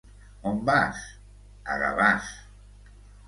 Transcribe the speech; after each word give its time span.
On 0.51 0.55
vas? 0.69 1.03
A 1.73 1.77
Gavàs. 1.83 2.31